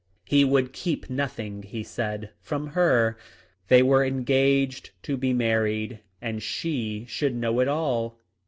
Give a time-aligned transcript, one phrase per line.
[0.25, 3.19] He would keep nothing, he said, from her.
[3.67, 8.17] They were engaged to be married, and she should know it all.